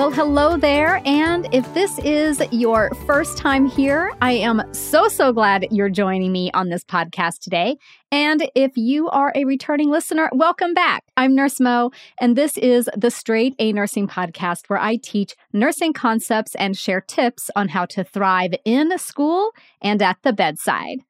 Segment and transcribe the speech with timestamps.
[0.00, 1.02] Well, hello there.
[1.04, 6.32] And if this is your first time here, I am so, so glad you're joining
[6.32, 7.76] me on this podcast today.
[8.10, 11.04] And if you are a returning listener, welcome back.
[11.18, 15.92] I'm Nurse Mo, and this is the Straight A Nursing Podcast, where I teach nursing
[15.92, 19.50] concepts and share tips on how to thrive in school
[19.82, 21.00] and at the bedside.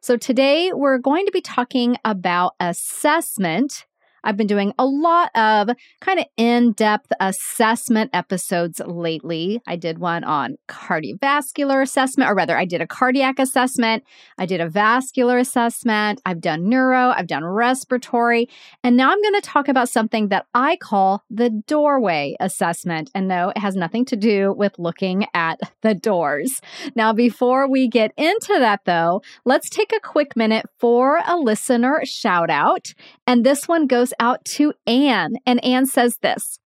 [0.00, 3.86] So today we're going to be talking about assessment
[4.24, 5.70] I've been doing a lot of
[6.00, 9.60] kind of in depth assessment episodes lately.
[9.66, 14.04] I did one on cardiovascular assessment, or rather, I did a cardiac assessment.
[14.38, 16.20] I did a vascular assessment.
[16.24, 18.48] I've done neuro, I've done respiratory.
[18.82, 23.10] And now I'm going to talk about something that I call the doorway assessment.
[23.14, 26.60] And no, it has nothing to do with looking at the doors.
[26.94, 32.00] Now, before we get into that, though, let's take a quick minute for a listener
[32.04, 32.92] shout out.
[33.26, 35.36] And this one goes goes out to Anne.
[35.46, 36.58] And Anne says this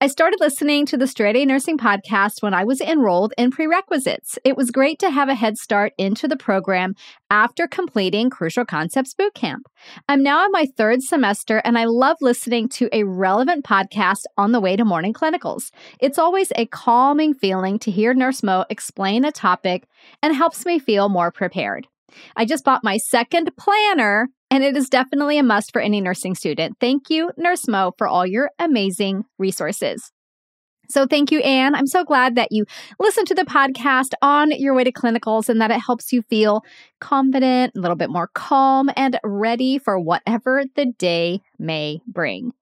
[0.00, 4.38] I started listening to the Straight A Nursing podcast when I was enrolled in prerequisites.
[4.44, 6.94] It was great to have a head start into the program
[7.28, 9.62] after completing Crucial Concepts Bootcamp.
[10.08, 14.52] I'm now in my third semester and I love listening to a relevant podcast on
[14.52, 15.72] the way to morning clinicals.
[15.98, 19.88] It's always a calming feeling to hear Nurse Mo explain a topic
[20.22, 21.88] and helps me feel more prepared.
[22.36, 26.36] I just bought my second planner and it is definitely a must for any nursing
[26.36, 26.76] student.
[26.78, 30.12] Thank you, Nurse Mo, for all your amazing resources.
[30.88, 31.74] So, thank you, Anne.
[31.74, 32.64] I'm so glad that you
[33.00, 36.62] listen to the podcast on your way to clinicals and that it helps you feel
[37.00, 42.52] confident, a little bit more calm, and ready for whatever the day may bring.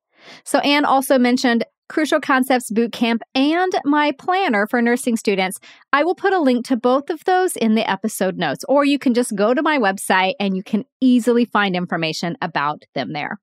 [0.45, 5.61] So, Anne also mentioned Crucial Concepts Bootcamp, and my planner for nursing students.
[5.93, 8.99] I will put a link to both of those in the episode notes, or you
[8.99, 13.39] can just go to my website and you can easily find information about them there.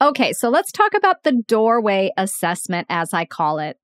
[0.00, 3.76] Okay, so let's talk about the doorway assessment, as I call it.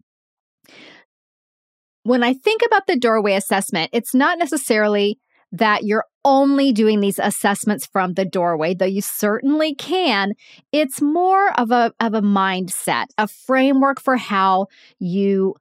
[2.05, 5.19] When I think about the doorway assessment, it's not necessarily
[5.59, 10.33] that you're only doing these assessments from the doorway, though you certainly can.
[10.73, 14.67] It's more of a, of a mindset, a framework for how
[14.99, 15.55] you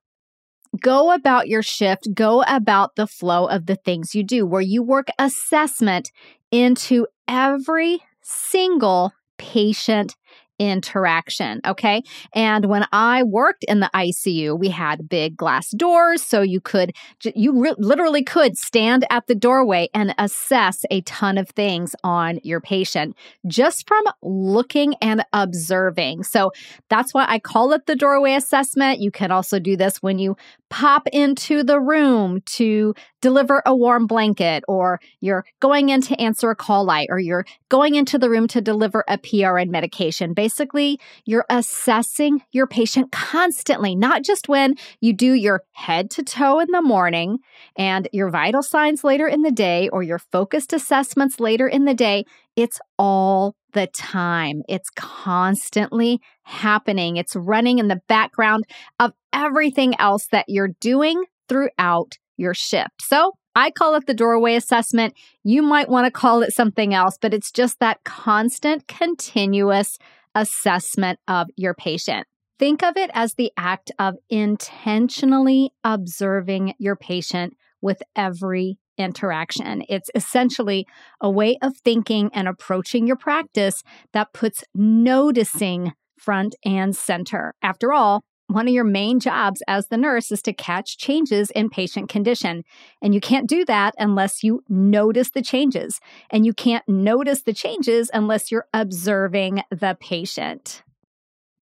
[0.81, 4.83] go about your shift, go about the flow of the things you do, where you
[4.83, 6.11] work assessment
[6.51, 10.15] into every single patient
[10.59, 11.61] interaction.
[11.65, 12.01] Okay.
[12.33, 16.23] And when I worked in the ICU, we had big glass doors.
[16.23, 16.93] So you could,
[17.23, 22.39] you re- literally could stand at the doorway and assess a ton of things on
[22.43, 23.15] your patient
[23.47, 26.23] just from looking and observing.
[26.23, 26.51] So
[26.89, 28.99] that's why I call it the doorway assessment.
[28.99, 30.35] You can also do this when you
[30.75, 36.49] pop into the room to deliver a warm blanket, or you're going in to answer
[36.49, 40.33] a call light, or you're going into the room to deliver a PRN medication.
[40.33, 46.59] Basically, you're assessing your patient constantly, not just when you do your head to toe
[46.59, 47.37] in the morning
[47.77, 51.93] and your vital signs later in the day, or your focused assessments later in the
[51.93, 52.25] day.
[52.57, 54.61] It's all the time.
[54.67, 57.17] It's constantly happening.
[57.17, 58.65] It's running in the background
[58.99, 63.01] of everything else that you're doing throughout your shift.
[63.01, 65.13] So I call it the doorway assessment.
[65.43, 69.97] You might want to call it something else, but it's just that constant, continuous
[70.33, 72.27] assessment of your patient.
[72.57, 79.83] Think of it as the act of intentionally observing your patient with every interaction.
[79.89, 80.87] It's essentially
[81.19, 83.83] a way of thinking and approaching your practice
[84.13, 87.53] that puts noticing front and center.
[87.61, 91.69] After all, one of your main jobs as the nurse is to catch changes in
[91.69, 92.63] patient condition.
[93.01, 95.99] And you can't do that unless you notice the changes.
[96.29, 100.83] And you can't notice the changes unless you're observing the patient.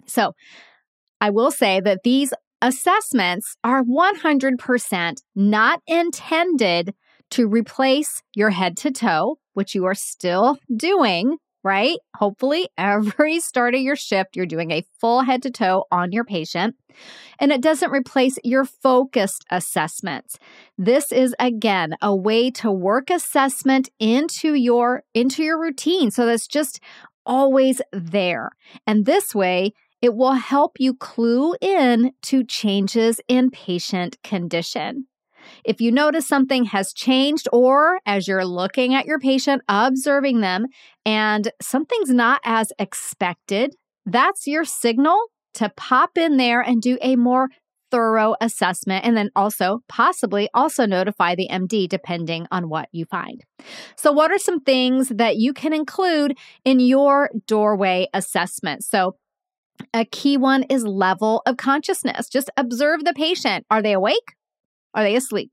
[0.05, 0.33] So,
[1.21, 6.93] I will say that these assessments are 100% not intended
[7.31, 11.97] to replace your head to toe, which you are still doing, right?
[12.15, 16.25] Hopefully, every start of your shift, you're doing a full head to toe on your
[16.25, 16.75] patient.
[17.39, 20.37] And it doesn't replace your focused assessments.
[20.77, 26.47] This is again a way to work assessment into your into your routine so that's
[26.47, 26.79] just
[27.25, 28.51] always there.
[28.85, 35.07] And this way, it will help you clue in to changes in patient condition.
[35.63, 40.67] If you notice something has changed, or as you're looking at your patient, observing them,
[41.05, 43.75] and something's not as expected,
[44.05, 45.19] that's your signal
[45.55, 47.49] to pop in there and do a more
[47.91, 53.43] thorough assessment and then also possibly also notify the MD depending on what you find.
[53.95, 56.35] So what are some things that you can include
[56.65, 58.83] in your doorway assessment?
[58.83, 59.15] So
[59.93, 62.29] A key one is level of consciousness.
[62.29, 63.65] Just observe the patient.
[63.69, 64.33] Are they awake?
[64.93, 65.51] Are they asleep?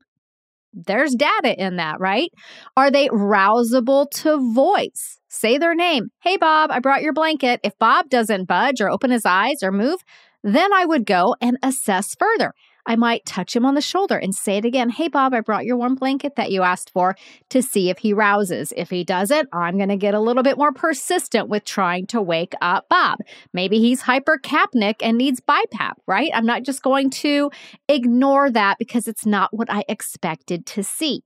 [0.73, 2.29] There's data in that, right?
[2.77, 5.19] Are they rousable to voice?
[5.27, 6.09] Say their name.
[6.23, 7.59] Hey, Bob, I brought your blanket.
[7.63, 9.99] If Bob doesn't budge or open his eyes or move,
[10.43, 12.53] then I would go and assess further.
[12.85, 14.89] I might touch him on the shoulder and say it again.
[14.89, 17.15] Hey, Bob, I brought your warm blanket that you asked for
[17.49, 18.73] to see if he rouses.
[18.75, 22.21] If he doesn't, I'm going to get a little bit more persistent with trying to
[22.21, 23.19] wake up Bob.
[23.53, 26.31] Maybe he's hypercapnic and needs BiPAP, right?
[26.33, 27.51] I'm not just going to
[27.87, 31.23] ignore that because it's not what I expected to see.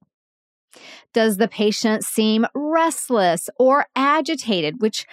[1.14, 5.06] Does the patient seem restless or agitated, which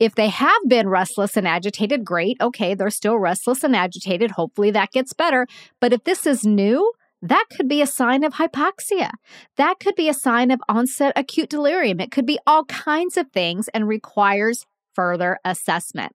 [0.00, 2.38] if they have been restless and agitated, great.
[2.40, 4.32] Okay, they're still restless and agitated.
[4.32, 5.46] Hopefully that gets better.
[5.78, 9.10] But if this is new, that could be a sign of hypoxia.
[9.56, 12.00] That could be a sign of onset acute delirium.
[12.00, 14.64] It could be all kinds of things and requires
[14.94, 16.12] further assessment.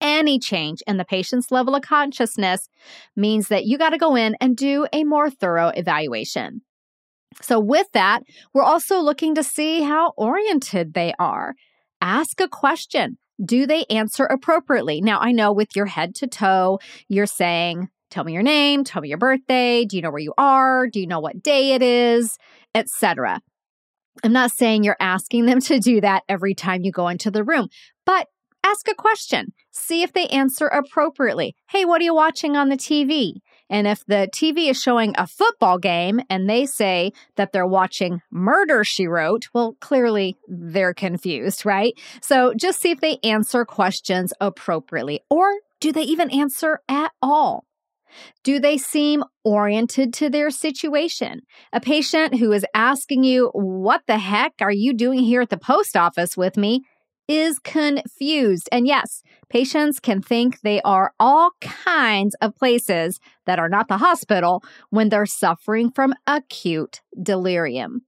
[0.00, 2.68] Any change in the patient's level of consciousness
[3.16, 6.62] means that you got to go in and do a more thorough evaluation.
[7.42, 8.22] So, with that,
[8.54, 11.54] we're also looking to see how oriented they are
[12.00, 13.18] ask a question.
[13.44, 15.00] Do they answer appropriately?
[15.00, 16.78] Now, I know with your head to toe,
[17.08, 20.32] you're saying, Tell me your name, tell me your birthday, do you know where you
[20.38, 22.38] are, do you know what day it is,
[22.74, 23.40] etc.
[24.22, 27.44] I'm not saying you're asking them to do that every time you go into the
[27.44, 27.68] room,
[28.04, 28.28] but
[28.64, 29.52] ask a question.
[29.70, 31.54] See if they answer appropriately.
[31.70, 33.34] Hey, what are you watching on the TV?
[33.68, 38.22] And if the TV is showing a football game and they say that they're watching
[38.30, 41.94] Murder She Wrote, well, clearly they're confused, right?
[42.20, 47.64] So just see if they answer questions appropriately or do they even answer at all?
[48.44, 51.42] Do they seem oriented to their situation?
[51.72, 55.58] A patient who is asking you, What the heck are you doing here at the
[55.58, 56.82] post office with me?
[57.28, 58.68] Is confused.
[58.70, 63.98] And yes, patients can think they are all kinds of places that are not the
[63.98, 68.02] hospital when they're suffering from acute delirium.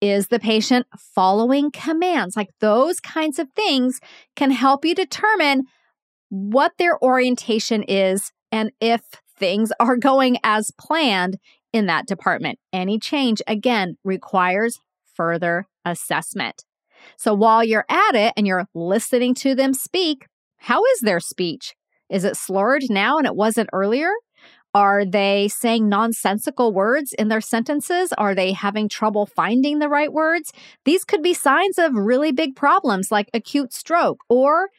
[0.00, 2.36] Is the patient following commands?
[2.36, 4.00] Like those kinds of things
[4.36, 5.64] can help you determine
[6.28, 9.02] what their orientation is and if
[9.38, 11.38] things are going as planned
[11.72, 12.58] in that department.
[12.72, 14.80] Any change, again, requires
[15.14, 16.64] further assessment.
[17.16, 21.74] So while you're at it and you're listening to them speak, how is their speech?
[22.10, 24.10] Is it slurred now and it wasn't earlier?
[24.74, 28.12] Are they saying nonsensical words in their sentences?
[28.18, 30.52] Are they having trouble finding the right words?
[30.84, 34.70] These could be signs of really big problems like acute stroke or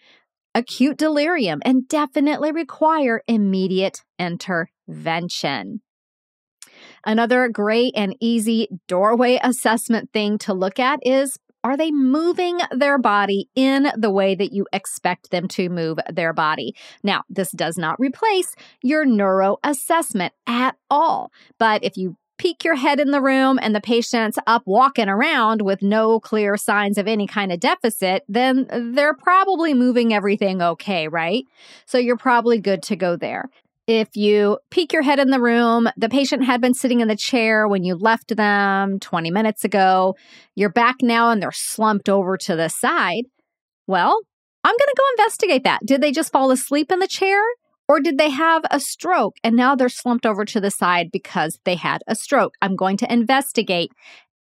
[0.54, 5.81] acute delirium and definitely require immediate intervention.
[7.06, 13.00] Another great and easy doorway assessment thing to look at is are they moving their
[13.00, 16.76] body in the way that you expect them to move their body?
[17.02, 21.32] Now, this does not replace your neuro assessment at all.
[21.58, 25.64] But if you peek your head in the room and the patient's up walking around
[25.64, 31.08] with no clear signs of any kind of deficit, then they're probably moving everything okay,
[31.08, 31.46] right?
[31.88, 33.50] So you're probably good to go there.
[33.88, 37.16] If you peek your head in the room, the patient had been sitting in the
[37.16, 40.16] chair when you left them 20 minutes ago.
[40.56, 43.25] You're back now and they're slumped over to the side.
[43.86, 44.20] Well,
[44.63, 45.86] I'm going to go investigate that.
[45.86, 47.39] Did they just fall asleep in the chair?
[47.88, 51.60] Or did they have a stroke and now they're slumped over to the side because
[51.65, 52.56] they had a stroke?
[52.63, 53.92] I'm going to investigate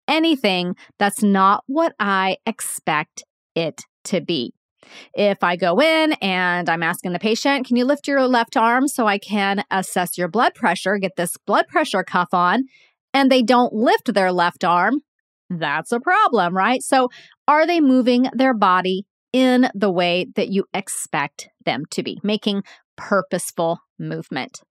[0.08, 3.24] anything that's not what I expect
[3.54, 4.54] it to be.
[5.14, 8.88] If I go in and I'm asking the patient, can you lift your left arm
[8.88, 12.64] so I can assess your blood pressure, get this blood pressure cuff on,
[13.12, 15.00] and they don't lift their left arm,
[15.50, 16.82] that's a problem, right?
[16.82, 17.08] So,
[17.46, 22.62] are they moving their body in the way that you expect them to be, making
[22.96, 24.62] purposeful movement?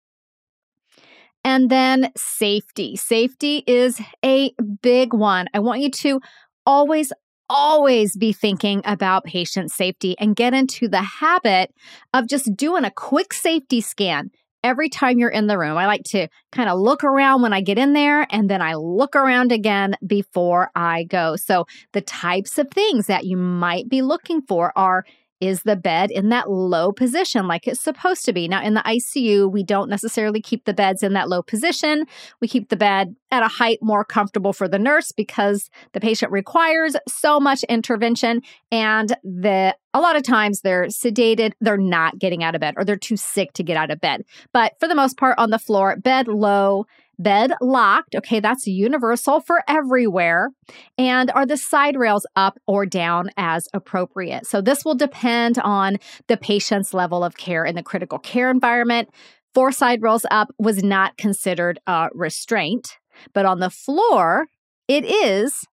[1.44, 2.96] And then safety.
[2.96, 5.48] Safety is a big one.
[5.54, 6.22] I want you to
[6.66, 7.12] always
[7.54, 11.72] always be thinking about patient safety and get into the habit
[12.12, 14.32] of just doing a quick safety scan
[14.64, 15.78] every time you're in the room.
[15.78, 18.74] I like to kind of look around when I get in there and then I
[18.74, 21.36] look around again before I go.
[21.36, 25.06] So, the types of things that you might be looking for are
[25.48, 28.48] is the bed in that low position like it's supposed to be?
[28.48, 32.06] Now, in the ICU, we don't necessarily keep the beds in that low position.
[32.40, 36.32] We keep the bed at a height more comfortable for the nurse because the patient
[36.32, 42.44] requires so much intervention and the a lot of times they're sedated, they're not getting
[42.44, 44.24] out of bed or they're too sick to get out of bed.
[44.52, 46.86] But for the most part on the floor, bed low
[47.20, 48.16] bed locked?
[48.16, 50.50] Okay, that's universal for everywhere.
[50.98, 54.46] And are the side rails up or down as appropriate?
[54.46, 59.10] So this will depend on the patient's level of care in the critical care environment.
[59.54, 62.98] Four side rails up was not considered a restraint,
[63.34, 64.48] but on the floor,
[64.88, 65.66] it is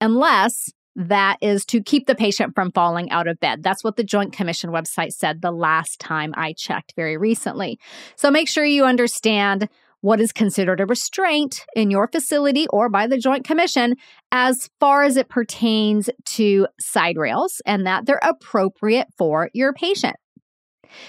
[0.00, 3.62] unless that is to keep the patient from falling out of bed.
[3.62, 7.78] That's what the Joint Commission website said the last time I checked very recently.
[8.16, 9.68] So make sure you understand
[10.06, 13.96] what is considered a restraint in your facility or by the Joint Commission
[14.30, 20.14] as far as it pertains to side rails and that they're appropriate for your patient.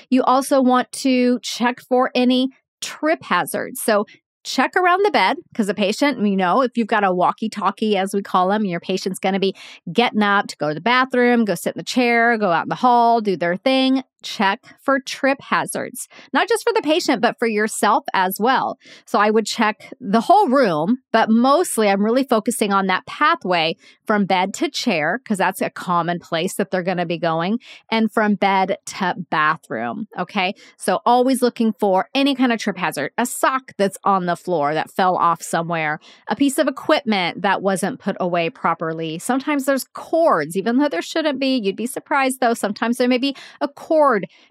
[0.09, 2.49] You also want to check for any
[2.81, 3.81] trip hazards.
[3.83, 4.05] So,
[4.43, 7.97] check around the bed because a patient, you know, if you've got a walkie talkie,
[7.97, 9.53] as we call them, your patient's going to be
[9.91, 12.69] getting up to go to the bathroom, go sit in the chair, go out in
[12.69, 17.37] the hall, do their thing check for trip hazards, not just for the patient, but
[17.39, 18.77] for yourself as well.
[19.05, 23.75] So I would check the whole room, but mostly I'm really focusing on that pathway
[24.05, 27.59] from bed to chair, because that's a common place that they're going to be going,
[27.91, 30.07] and from bed to bathroom.
[30.17, 30.53] Okay.
[30.77, 34.73] So always looking for any kind of trip hazard, a sock that's on the floor
[34.73, 39.19] that fell off somewhere, a piece of equipment that wasn't put away properly.
[39.19, 41.57] Sometimes there's cords, even though there shouldn't be.
[41.57, 42.53] You'd be surprised though.
[42.53, 44.06] Sometimes there may be a cord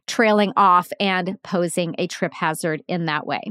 [0.06, 3.42] trailing off and posing a trip hazard in that way.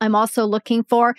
[0.00, 1.14] I'm also looking for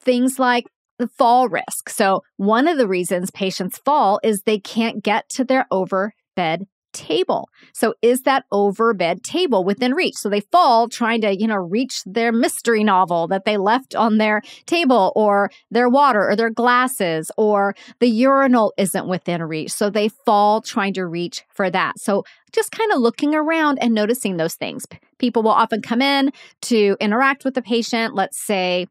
[0.00, 0.64] things like
[0.98, 1.88] the fall risk.
[1.88, 7.48] So, one of the reasons patients fall is they can't get to their overbed table.
[7.72, 10.16] So is that over bed table within reach?
[10.16, 14.18] So they fall trying to, you know, reach their mystery novel that they left on
[14.18, 19.72] their table or their water or their glasses or the urinal isn't within reach.
[19.72, 21.98] So they fall trying to reach for that.
[21.98, 24.86] So just kind of looking around and noticing those things.
[25.18, 26.32] People will often come in
[26.62, 28.14] to interact with the patient.
[28.14, 28.86] Let's say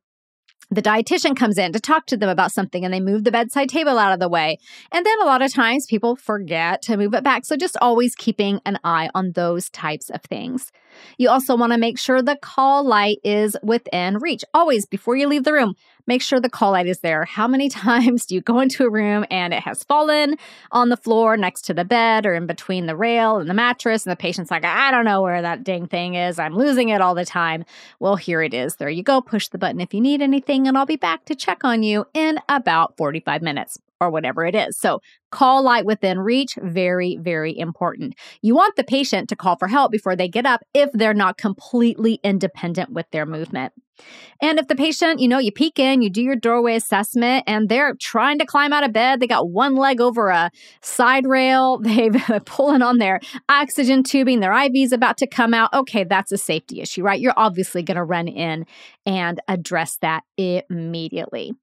[0.72, 3.68] the dietitian comes in to talk to them about something and they move the bedside
[3.68, 4.58] table out of the way.
[4.92, 7.46] And then a lot of times people forget to move it back.
[7.46, 10.72] So just always keeping an eye on those types of things.
[11.18, 14.44] You also want to make sure the call light is within reach.
[14.54, 15.76] Always before you leave the room,
[16.08, 17.26] make sure the call light is there.
[17.26, 20.36] How many times do you go into a room and it has fallen
[20.72, 24.06] on the floor next to the bed or in between the rail and the mattress?
[24.06, 26.40] And the patient's like, I don't know where that dang thing is.
[26.40, 27.66] I'm losing it all the time.
[28.00, 28.76] Well, here it is.
[28.76, 29.22] There you go.
[29.22, 32.06] Push the button if you need anything, and I'll be back to check on you
[32.14, 34.78] in about 45 minutes or whatever it is.
[34.78, 35.00] So,
[35.32, 38.16] call light within reach, very, very important.
[38.42, 41.38] You want the patient to call for help before they get up if they're not
[41.38, 43.72] completely independent with their movement.
[44.42, 47.70] And if the patient, you know, you peek in, you do your doorway assessment, and
[47.70, 50.50] they're trying to climb out of bed, they got one leg over a
[50.82, 52.16] side rail, they've
[52.46, 55.74] pulling on their oxygen tubing, their IV's about to come out.
[55.74, 57.20] Okay, that's a safety issue, right?
[57.20, 58.66] You're obviously going to run in
[59.06, 61.54] and address that immediately.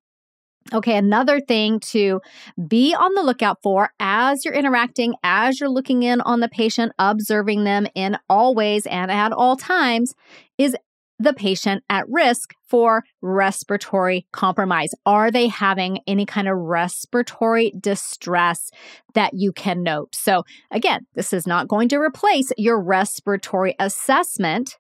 [0.72, 2.20] Okay, another thing to
[2.66, 6.92] be on the lookout for as you're interacting, as you're looking in on the patient,
[6.98, 10.14] observing them in all ways and at all times
[10.58, 10.76] is
[11.18, 14.90] the patient at risk for respiratory compromise?
[15.06, 18.70] Are they having any kind of respiratory distress
[19.14, 20.14] that you can note?
[20.14, 24.76] So, again, this is not going to replace your respiratory assessment,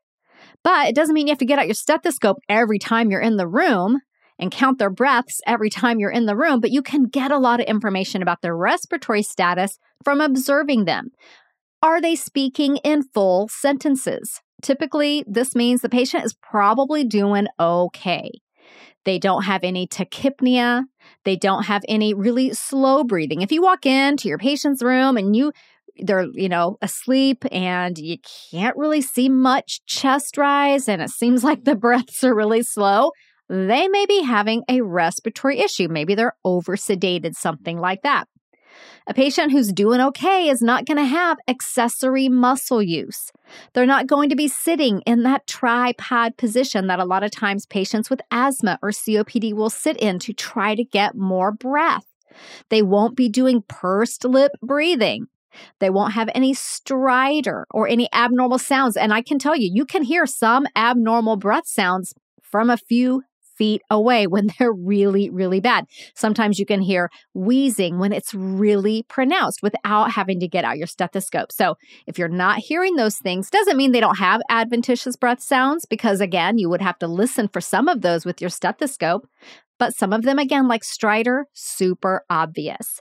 [0.62, 3.36] but it doesn't mean you have to get out your stethoscope every time you're in
[3.36, 4.00] the room
[4.38, 7.38] and count their breaths every time you're in the room, but you can get a
[7.38, 11.10] lot of information about their respiratory status from observing them.
[11.82, 14.40] Are they speaking in full sentences?
[14.62, 18.30] Typically, this means the patient is probably doing okay.
[19.04, 20.84] They don't have any tachypnea.
[21.24, 23.42] They don't have any really slow breathing.
[23.42, 25.52] If you walk into your patient's room and you
[26.00, 28.18] they're, you know, asleep and you
[28.50, 33.10] can't really see much chest rise and it seems like the breaths are really slow,
[33.48, 35.88] they may be having a respiratory issue.
[35.88, 38.28] Maybe they're over sedated, something like that.
[39.06, 43.32] A patient who's doing okay is not going to have accessory muscle use.
[43.72, 47.64] They're not going to be sitting in that tripod position that a lot of times
[47.64, 52.04] patients with asthma or COPD will sit in to try to get more breath.
[52.68, 55.26] They won't be doing pursed lip breathing.
[55.80, 58.96] They won't have any stridor or any abnormal sounds.
[58.96, 63.22] And I can tell you, you can hear some abnormal breath sounds from a few
[63.58, 65.84] feet away when they're really, really bad.
[66.14, 70.86] Sometimes you can hear wheezing when it's really pronounced without having to get out your
[70.86, 71.52] stethoscope.
[71.52, 75.84] So if you're not hearing those things, doesn't mean they don't have adventitious breath sounds,
[75.84, 79.26] because again, you would have to listen for some of those with your stethoscope.
[79.78, 83.00] But some of them, again, like stridor, super obvious.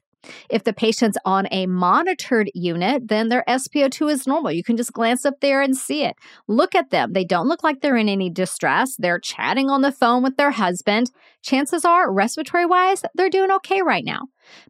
[0.49, 4.51] If the patient's on a monitored unit, then their SpO2 is normal.
[4.51, 6.15] You can just glance up there and see it.
[6.47, 7.13] Look at them.
[7.13, 8.95] They don't look like they're in any distress.
[8.97, 11.11] They're chatting on the phone with their husband.
[11.43, 14.21] Chances are, respiratory wise, they're doing okay right now.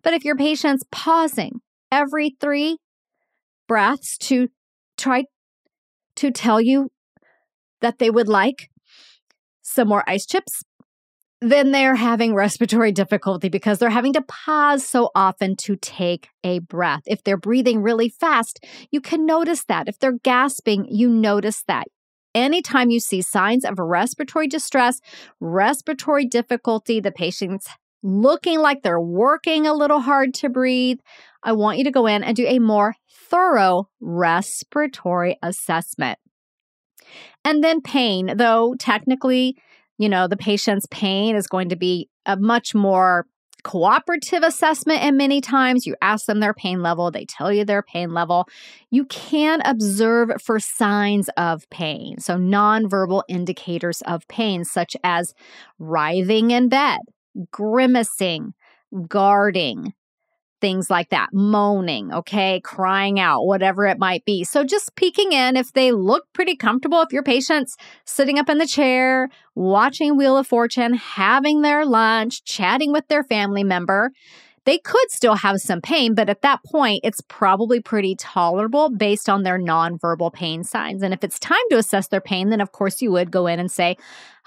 [0.04, 1.62] But if your patient's pausing
[1.92, 2.78] every three
[3.68, 4.50] breaths to
[4.98, 5.26] try
[6.16, 6.90] to tell you
[7.82, 8.70] that they would like
[9.62, 10.64] some more ice chips,
[11.42, 16.60] then they're having respiratory difficulty because they're having to pause so often to take a
[16.60, 17.04] breath.
[17.06, 19.88] If they're breathing really fast, you can notice that.
[19.88, 21.88] If they're gasping, you notice that.
[22.34, 25.00] Anytime you see signs of respiratory distress,
[25.40, 27.68] respiratory difficulty, the patient's
[28.04, 31.00] looking like they're working a little hard to breathe,
[31.44, 32.96] I want you to go in and do a more
[33.30, 36.20] thorough respiratory assessment.
[37.46, 39.58] And then pain, though technically
[39.98, 43.26] you know, the patient's pain is going to be a much more
[43.64, 47.82] cooperative assessment and many times you ask them their pain level they tell you their
[47.82, 48.48] pain level.
[48.92, 55.34] You can observe for signs of pain so nonverbal indicators of pain such as
[55.80, 57.00] writhing in bed
[57.52, 58.54] grimacing
[59.08, 59.94] guarding
[60.60, 64.44] things like that, moaning, okay, crying out, whatever it might be.
[64.44, 65.56] So just peeking in.
[65.56, 70.38] If they look pretty comfortable, if your patient's sitting up in the chair, watching Wheel
[70.38, 74.12] of Fortune, having their lunch, chatting with their family member,
[74.68, 79.30] they could still have some pain, but at that point, it's probably pretty tolerable based
[79.30, 81.02] on their nonverbal pain signs.
[81.02, 83.62] And if it's time to assess their pain, then of course you would go in
[83.62, 83.96] and say,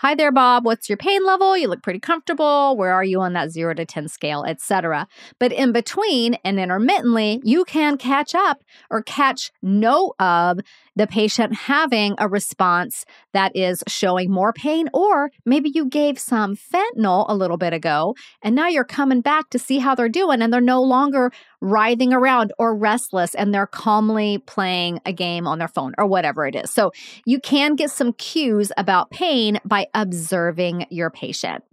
[0.03, 0.65] Hi there, Bob.
[0.65, 1.59] What's your pain level?
[1.59, 2.75] You look pretty comfortable.
[2.75, 5.07] Where are you on that zero to 10 scale, etc.
[5.39, 10.61] But in between and intermittently, you can catch up or catch note of
[10.97, 16.57] the patient having a response that is showing more pain, or maybe you gave some
[16.57, 20.43] fentanyl a little bit ago, and now you're coming back to see how they're doing,
[20.43, 25.59] and they're no longer writhing around or restless and they're calmly playing a game on
[25.59, 26.71] their phone or whatever it is.
[26.71, 26.93] So
[27.25, 31.65] you can get some cues about pain by observing your patient.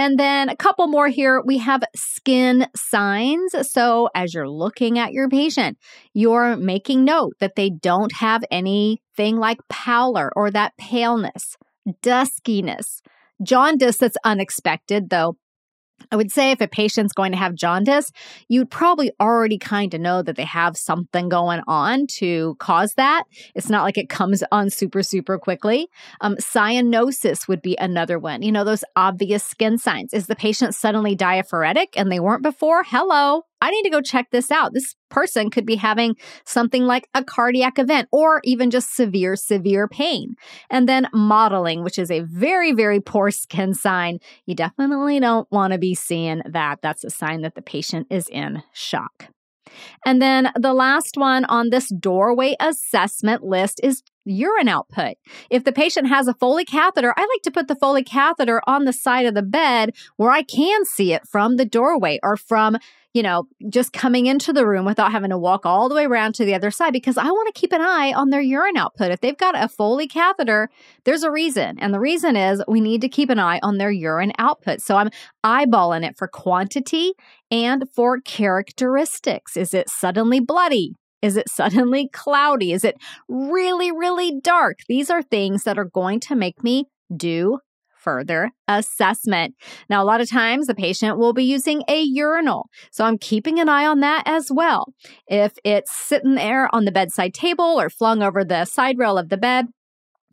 [0.00, 1.42] And then a couple more here.
[1.44, 3.52] We have skin signs.
[3.68, 5.76] So, as you're looking at your patient,
[6.14, 11.56] you're making note that they don't have anything like pallor or that paleness,
[12.00, 13.02] duskiness,
[13.42, 15.36] jaundice that's unexpected, though
[16.10, 18.12] I would say if a patient's going to have jaundice,
[18.48, 23.24] you'd probably already kind of know that they have something going on to cause that.
[23.54, 25.88] It's not like it comes on super, super quickly.
[26.20, 28.42] Um, cyanosis would be another one.
[28.42, 30.14] You know, those obvious skin signs.
[30.14, 32.84] Is the patient suddenly diaphoretic and they weren't before?
[32.84, 33.47] Hello.
[33.60, 34.72] I need to go check this out.
[34.74, 39.88] This person could be having something like a cardiac event or even just severe, severe
[39.88, 40.34] pain.
[40.70, 44.18] And then mottling, which is a very, very poor skin sign.
[44.46, 46.80] You definitely don't want to be seeing that.
[46.82, 49.28] That's a sign that the patient is in shock.
[50.06, 55.16] And then the last one on this doorway assessment list is urine output.
[55.50, 58.84] If the patient has a Foley catheter, I like to put the Foley catheter on
[58.84, 62.76] the side of the bed where I can see it from the doorway or from
[63.18, 66.36] you know, just coming into the room without having to walk all the way around
[66.36, 69.10] to the other side because I want to keep an eye on their urine output.
[69.10, 70.70] If they've got a Foley catheter,
[71.02, 71.80] there's a reason.
[71.80, 74.80] And the reason is we need to keep an eye on their urine output.
[74.80, 75.10] So I'm
[75.44, 77.14] eyeballing it for quantity
[77.50, 79.56] and for characteristics.
[79.56, 80.92] Is it suddenly bloody?
[81.20, 82.70] Is it suddenly cloudy?
[82.70, 84.78] Is it really, really dark?
[84.88, 86.84] These are things that are going to make me
[87.16, 87.58] do
[88.08, 89.54] further assessment.
[89.90, 92.70] Now, a lot of times the patient will be using a urinal.
[92.90, 94.86] So I'm keeping an eye on that as well.
[95.26, 99.28] If it's sitting there on the bedside table or flung over the side rail of
[99.28, 99.66] the bed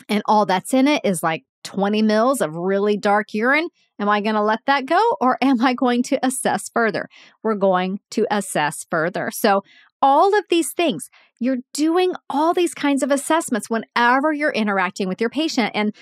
[0.08, 3.68] and all that's in it is like 20 mils of really dark urine,
[4.00, 7.10] am I going to let that go or am I going to assess further?
[7.44, 9.32] We're going to assess further.
[9.34, 9.64] So
[10.02, 11.10] all of these things.
[11.40, 15.72] You're doing all these kinds of assessments whenever you're interacting with your patient.
[15.74, 15.94] And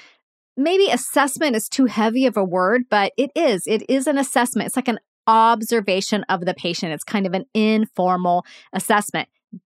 [0.55, 3.63] maybe assessment is too heavy of a word, but it is.
[3.67, 4.67] It is an assessment.
[4.67, 6.93] It's like an observation of the patient.
[6.93, 9.29] It's kind of an informal assessment.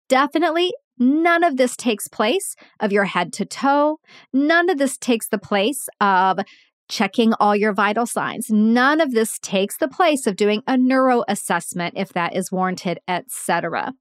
[0.08, 3.98] Definitely none of this takes place of your head to toe.
[4.32, 6.40] None of this takes the place of
[6.88, 8.48] checking all your vital signs.
[8.50, 12.98] None of this takes the place of doing a neuro assessment if that is warranted,
[13.06, 13.92] etc.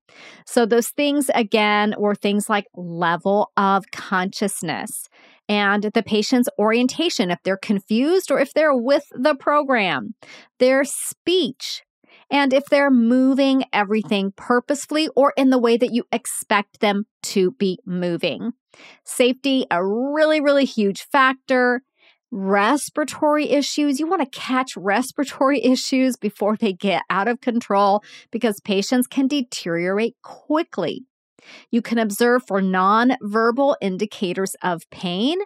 [0.46, 5.10] So those things again were things like level of consciousness
[5.50, 10.16] and the patient's orientation, if they're confused or if they're with the program,
[10.60, 11.84] their speech,
[12.30, 17.52] and if they're moving everything purposefully or in the way that you expect them to
[17.52, 18.52] be moving.
[19.06, 21.82] Safety, a really, really huge factor.
[22.30, 24.00] respiratory issues.
[24.00, 29.28] You want to catch respiratory issues before they get out of control because patients can
[29.28, 31.07] deteriorate quickly.
[31.72, 35.40] You can observe for nonverbal indicators of pain,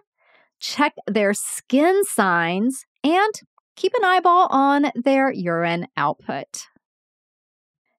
[0.60, 3.34] check their skin signs, and
[3.76, 6.68] keep an eyeball on their urine output.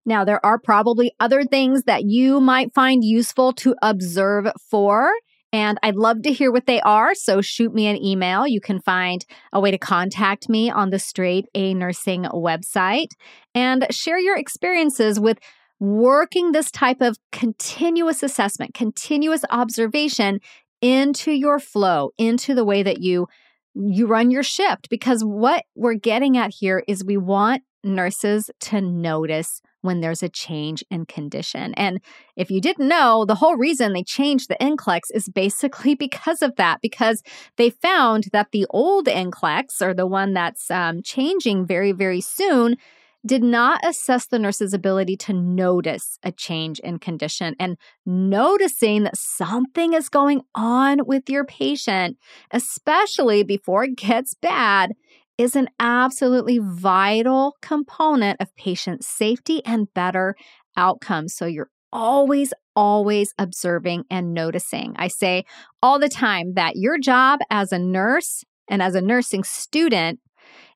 [0.04, 5.12] Now, there are probably other things that you might find useful to observe for.
[5.52, 7.14] And I'd love to hear what they are.
[7.14, 8.46] So shoot me an email.
[8.46, 13.10] You can find a way to contact me on the Straight A Nursing website
[13.54, 15.38] and share your experiences with
[15.82, 20.38] working this type of continuous assessment, continuous observation
[20.80, 23.26] into your flow, into the way that you
[23.74, 28.80] you run your shift because what we're getting at here is we want nurses to
[28.80, 31.74] notice when there's a change in condition.
[31.74, 32.00] And
[32.36, 36.54] if you didn't know, the whole reason they changed the NCLEX is basically because of
[36.56, 37.24] that, because
[37.56, 42.76] they found that the old NCLEX, or the one that's um, changing very, very soon,
[43.24, 49.16] did not assess the nurse's ability to notice a change in condition and noticing that
[49.16, 52.18] something is going on with your patient,
[52.50, 54.92] especially before it gets bad,
[55.38, 60.34] is an absolutely vital component of patient safety and better
[60.76, 61.34] outcomes.
[61.34, 64.94] So you're always, always observing and noticing.
[64.96, 65.44] I say
[65.82, 70.20] all the time that your job as a nurse and as a nursing student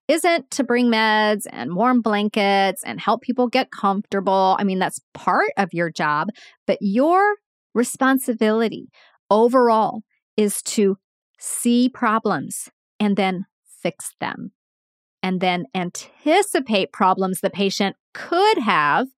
[0.09, 4.57] isn't to bring meds and warm blankets and help people get comfortable.
[4.59, 6.29] I mean, that's part of your job,
[6.67, 7.37] but your
[7.75, 8.89] responsibility
[9.31, 10.03] overall
[10.37, 10.97] is to
[11.39, 12.69] see problems
[13.01, 13.47] and then
[13.83, 14.53] fix them
[15.23, 19.09] and then anticipate problems the patient could have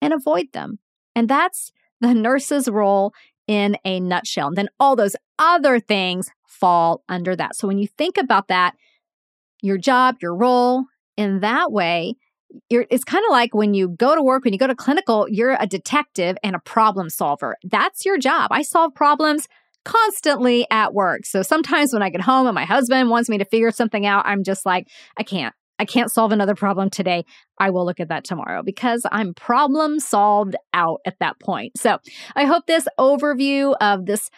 [0.00, 0.78] and avoid them.
[1.14, 3.12] And that's the nurse's role
[3.46, 4.48] in a nutshell.
[4.48, 7.56] And then all those other things fall under that.
[7.56, 8.74] So when you think about that,
[9.62, 10.84] your job, your role
[11.16, 12.16] in that way,
[12.68, 15.56] it's kind of like when you go to work, when you go to clinical, you're
[15.58, 17.56] a detective and a problem solver.
[17.64, 18.48] That's your job.
[18.52, 19.48] I solve problems
[19.84, 21.24] constantly at work.
[21.24, 24.26] So sometimes when I get home and my husband wants me to figure something out,
[24.26, 25.54] I'm just like, I can't.
[25.78, 27.24] I can't solve another problem today.
[27.58, 31.72] I will look at that tomorrow because I'm problem solved out at that point.
[31.76, 31.98] So
[32.36, 34.30] I hope this overview of this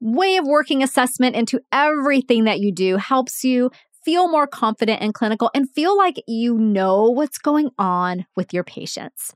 [0.00, 3.70] way of working assessment into everything that you do helps you
[4.04, 8.64] feel more confident in clinical and feel like you know what's going on with your
[8.64, 9.34] patients.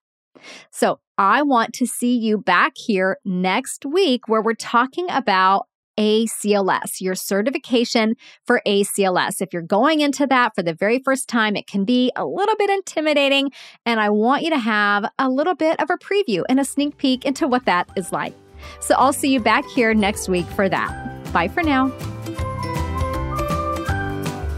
[0.70, 5.66] So, I want to see you back here next week where we're talking about
[5.98, 9.40] ACLS, your certification for ACLS.
[9.40, 12.56] If you're going into that for the very first time, it can be a little
[12.56, 13.50] bit intimidating.
[13.86, 16.96] And I want you to have a little bit of a preview and a sneak
[16.98, 18.34] peek into what that is like.
[18.80, 21.32] So I'll see you back here next week for that.
[21.32, 21.92] Bye for now.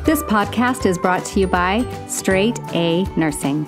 [0.07, 3.67] This podcast is brought to you by Straight A Nursing.